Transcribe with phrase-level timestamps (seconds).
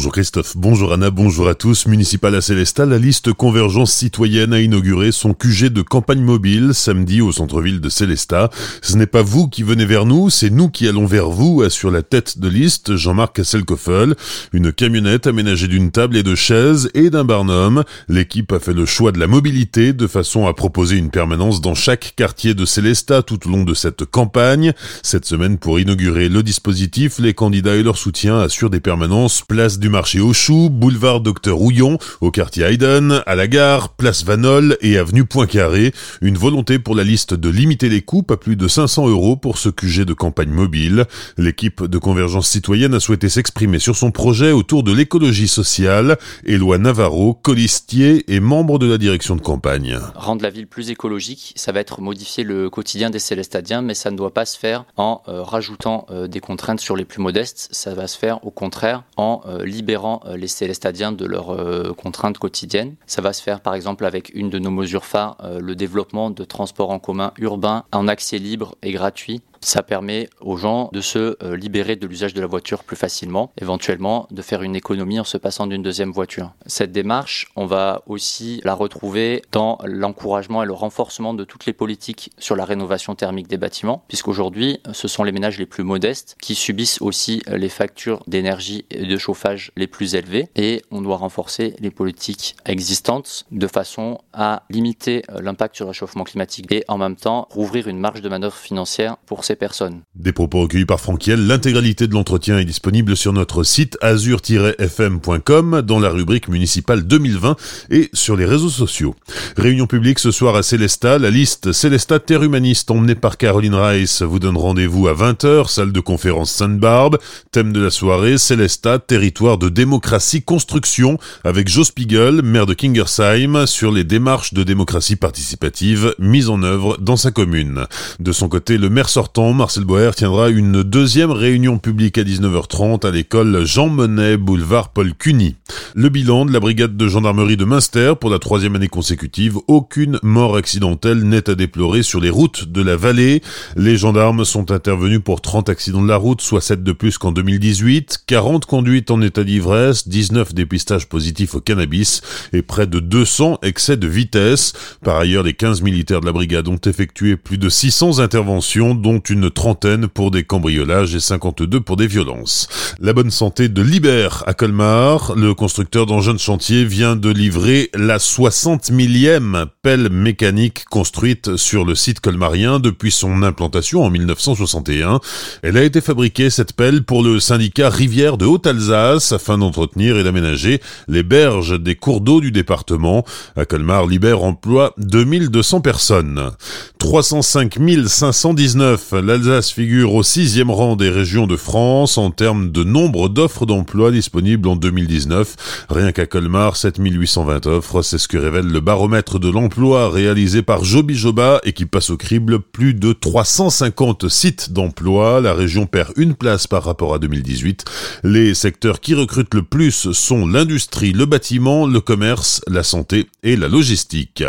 [0.00, 1.84] Bonjour Christophe, bonjour Anna, bonjour à tous.
[1.86, 7.20] Municipal à Célestat, la liste Convergence Citoyenne a inauguré son QG de campagne mobile samedi
[7.20, 8.48] au centre-ville de Célestat.
[8.80, 11.90] Ce n'est pas vous qui venez vers nous, c'est nous qui allons vers vous, assure
[11.90, 14.14] la tête de liste Jean-Marc Hasselkoffel.
[14.54, 17.84] Une camionnette aménagée d'une table et de chaises et d'un barnum.
[18.08, 21.74] L'équipe a fait le choix de la mobilité de façon à proposer une permanence dans
[21.74, 24.72] chaque quartier de Célestat tout au long de cette campagne.
[25.02, 29.78] Cette semaine, pour inaugurer le dispositif, les candidats et leur soutien assurent des permanences place
[29.78, 34.78] du marché aux choux, boulevard Docteur Rouillon, au quartier Hayden, à la gare, place Vanol
[34.80, 35.92] et avenue Poincaré.
[36.22, 39.58] Une volonté pour la liste de limiter les coûts à plus de 500 euros pour
[39.58, 41.06] ce QG de campagne mobile.
[41.36, 46.18] L'équipe de Convergence Citoyenne a souhaité s'exprimer sur son projet autour de l'écologie sociale.
[46.44, 49.98] Éloi Navarro, colistier et membre de la direction de campagne.
[50.14, 54.10] Rendre la ville plus écologique, ça va être modifier le quotidien des Célestadiens, mais ça
[54.10, 57.68] ne doit pas se faire en euh, rajoutant euh, des contraintes sur les plus modestes.
[57.72, 61.94] Ça va se faire au contraire en euh, libérant euh, les Célestadiens de leurs euh,
[61.94, 62.96] contraintes quotidiennes.
[63.06, 66.44] Ça va se faire par exemple avec une de nos mesures phares, le développement de
[66.44, 71.36] transports en commun urbains en accès libre et gratuit ça permet aux gens de se
[71.42, 75.24] euh, libérer de l'usage de la voiture plus facilement, éventuellement de faire une économie en
[75.24, 76.52] se passant d'une deuxième voiture.
[76.66, 81.72] Cette démarche, on va aussi la retrouver dans l'encouragement et le renforcement de toutes les
[81.72, 86.36] politiques sur la rénovation thermique des bâtiments, puisqu'aujourd'hui, ce sont les ménages les plus modestes
[86.40, 91.16] qui subissent aussi les factures d'énergie et de chauffage les plus élevées, et on doit
[91.16, 96.84] renforcer les politiques existantes de façon à limiter euh, l'impact sur le réchauffement climatique et
[96.88, 100.02] en même temps rouvrir une marge de manœuvre financière pour personnes.
[100.14, 106.00] Des propos recueillis par Franquiel, l'intégralité de l'entretien est disponible sur notre site azur-fm.com dans
[106.00, 107.56] la rubrique municipale 2020
[107.90, 109.14] et sur les réseaux sociaux.
[109.56, 114.22] Réunion publique ce soir à Célestat, la liste Célestat Terre Humaniste emmenée par Caroline Rice
[114.22, 117.18] vous donne rendez-vous à 20h, salle de conférence Sainte-Barbe,
[117.52, 123.66] thème de la soirée Célestat, territoire de démocratie construction avec Joe Spiegel, maire de Kingersheim,
[123.66, 127.86] sur les démarches de démocratie participative mises en œuvre dans sa commune.
[128.18, 133.06] De son côté, le maire sortant Marcel Boer tiendra une deuxième réunion publique à 19h30
[133.06, 135.56] à l'école Jean Monnet, boulevard Paul Cuny.
[135.94, 140.18] Le bilan de la brigade de gendarmerie de Münster pour la troisième année consécutive, aucune
[140.22, 143.42] mort accidentelle n'est à déplorer sur les routes de la vallée.
[143.76, 147.32] Les gendarmes sont intervenus pour 30 accidents de la route, soit 7 de plus qu'en
[147.32, 152.20] 2018, 40 conduites en état d'ivresse, 19 dépistages positifs au cannabis
[152.52, 154.74] et près de 200 excès de vitesse.
[155.02, 159.20] Par ailleurs, les 15 militaires de la brigade ont effectué plus de 600 interventions, dont
[159.30, 162.68] une trentaine pour des cambriolages et 52 pour des violences.
[163.00, 167.90] La bonne santé de Liber à Colmar, le constructeur d'engins de chantier vient de livrer
[167.94, 175.20] la 60 millième pelle mécanique construite sur le site colmarien depuis son implantation en 1961.
[175.62, 180.24] Elle a été fabriquée, cette pelle, pour le syndicat Rivière de Haute-Alsace afin d'entretenir et
[180.24, 183.24] d'aménager les berges des cours d'eau du département.
[183.56, 186.50] À Colmar, Liber emploie 2200 personnes.
[186.98, 193.28] 305 519 l'Alsace figure au sixième rang des régions de France en termes de nombre
[193.28, 195.86] d'offres d'emploi disponibles en 2019.
[195.88, 200.84] Rien qu'à Colmar, 7820 offres, c'est ce que révèle le baromètre de l'emploi réalisé par
[200.84, 205.40] Joby Joba et qui passe au crible plus de 350 sites d'emploi.
[205.40, 207.84] La région perd une place par rapport à 2018.
[208.24, 213.56] Les secteurs qui recrutent le plus sont l'industrie, le bâtiment, le commerce, la santé et
[213.56, 214.44] la logistique.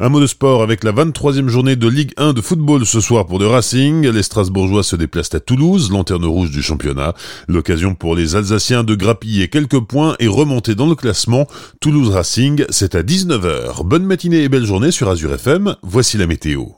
[0.00, 3.26] Un mot de sport avec la 23e journée de Ligue 1 de football ce soir
[3.26, 7.14] pour le Racing les Strasbourgeois se déplacent à Toulouse, lanterne rouge du championnat.
[7.48, 11.46] L'occasion pour les Alsaciens de grappiller quelques points et remonter dans le classement.
[11.80, 13.84] Toulouse Racing, c'est à 19h.
[13.84, 15.76] Bonne matinée et belle journée sur Azure FM.
[15.82, 16.76] Voici la météo.